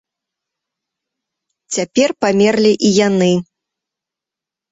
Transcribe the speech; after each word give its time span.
Цяпер 1.75 2.09
памерлі 2.25 2.71
і 2.89 2.93
яны. 3.07 3.27